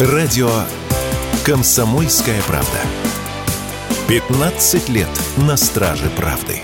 [0.00, 0.50] Радио
[1.46, 2.80] «Комсомольская правда».
[4.08, 6.62] 15 лет на страже правды.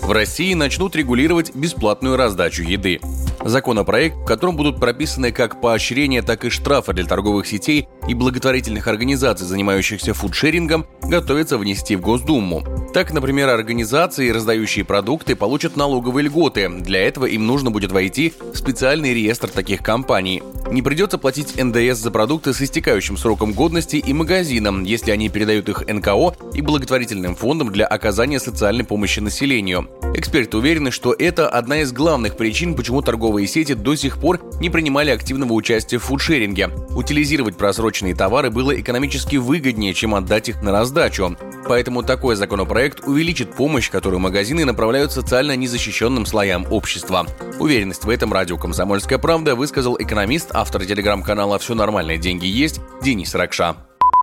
[0.00, 2.98] В России начнут регулировать бесплатную раздачу еды.
[3.44, 8.86] Законопроект, в котором будут прописаны как поощрения, так и штрафы для торговых сетей и благотворительных
[8.86, 12.64] организаций, занимающихся фудшерингом, готовится внести в Госдуму.
[12.94, 16.68] Так, например, организации, раздающие продукты, получат налоговые льготы.
[16.68, 20.42] Для этого им нужно будет войти в специальный реестр таких компаний.
[20.72, 25.68] Не придется платить НДС за продукты с истекающим сроком годности и магазинам, если они передают
[25.68, 29.90] их НКО и благотворительным фондам для оказания социальной помощи населению.
[30.14, 34.70] Эксперты уверены, что это одна из главных причин, почему торговые сети до сих пор не
[34.70, 36.70] принимали активного участия в фудшеринге.
[36.96, 41.36] Утилизировать просроченные товары было экономически выгоднее, чем отдать их на раздачу.
[41.68, 47.26] Поэтому такой законопроект увеличит помощь, которую магазины направляют социально незащищенным слоям общества.
[47.58, 53.34] Уверенность в этом радио «Комсомольская правда» высказал экономист, автор телеграм-канала «Все нормально, деньги есть» Денис
[53.34, 53.76] Ракша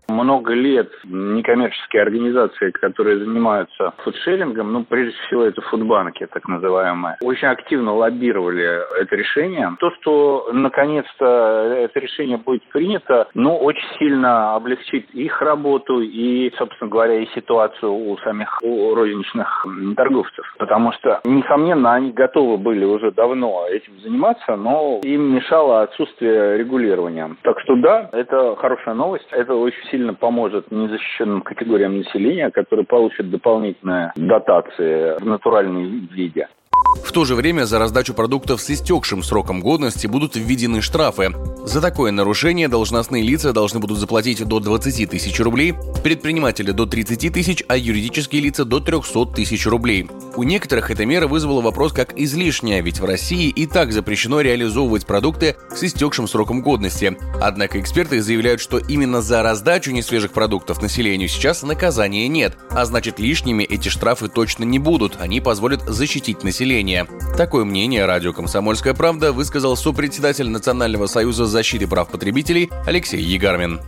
[0.09, 7.47] много лет некоммерческие организации, которые занимаются фудшерингом, ну, прежде всего, это фудбанки, так называемые, очень
[7.47, 9.75] активно лоббировали это решение.
[9.79, 11.25] То, что наконец-то
[11.77, 17.91] это решение будет принято, ну, очень сильно облегчит их работу и, собственно говоря, и ситуацию
[17.91, 19.65] у самих у розничных
[19.95, 20.45] торговцев.
[20.57, 27.35] Потому что, несомненно, они готовы были уже давно этим заниматься, но им мешало отсутствие регулирования.
[27.43, 29.27] Так что да, это хорошая новость.
[29.31, 36.47] Это очень сильно сильно поможет незащищенным категориям населения, которые получат дополнительные дотации в натуральном виде.
[37.03, 41.29] В то же время за раздачу продуктов с истекшим сроком годности будут введены штрафы.
[41.65, 47.33] За такое нарушение должностные лица должны будут заплатить до 20 тысяч рублей, предприниматели до 30
[47.33, 50.09] тысяч, а юридические лица до 300 тысяч рублей.
[50.35, 55.05] У некоторых эта мера вызвала вопрос как излишняя, ведь в России и так запрещено реализовывать
[55.05, 57.17] продукты с истекшим сроком годности.
[57.41, 63.19] Однако эксперты заявляют, что именно за раздачу несвежих продуктов населению сейчас наказания нет, а значит
[63.19, 67.05] лишними эти штрафы точно не будут, они позволят защитить население.
[67.37, 73.81] Такое мнение радио «Комсомольская правда» высказал сопредседатель Национального союза защиты прав потребителей Алексей Егармин.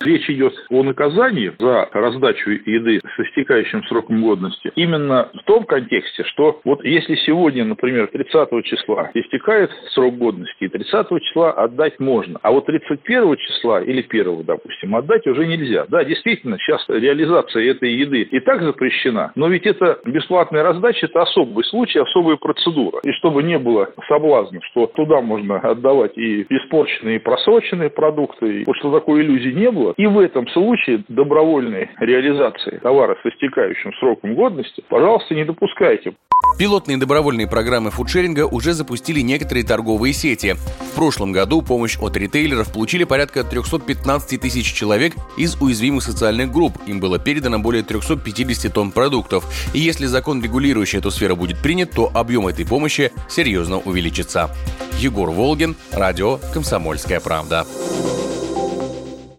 [0.00, 6.22] Речь идет о наказании за раздачу еды с истекающим сроком годности именно в том контексте,
[6.24, 12.38] что вот если сегодня, например, 30 числа истекает срок годности, и 30 числа отдать можно,
[12.42, 15.86] а вот 31 числа или 1, допустим, отдать уже нельзя.
[15.88, 21.22] Да, действительно, сейчас реализация этой еды и так запрещена, но ведь это бесплатная раздача, это
[21.22, 23.00] особый случай, особая процедура.
[23.02, 28.76] И чтобы не было соблазна, что туда можно отдавать и испорченные, и просроченные продукты, вот
[28.76, 34.34] что такой иллюзии не было, и в этом случае добровольной реализации товара с истекающим сроком
[34.34, 36.14] годности, пожалуйста, не допускайте.
[36.58, 40.54] Пилотные добровольные программы фудшеринга уже запустили некоторые торговые сети.
[40.92, 46.72] В прошлом году помощь от ритейлеров получили порядка 315 тысяч человек из уязвимых социальных групп.
[46.86, 49.44] Им было передано более 350 тонн продуктов.
[49.74, 54.50] И если закон, регулирующий эту сферу, будет принят, то объем этой помощи серьезно увеличится.
[54.98, 57.66] Егор Волгин, радио «Комсомольская правда».